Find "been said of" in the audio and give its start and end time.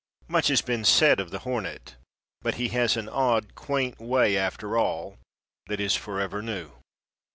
0.63-1.29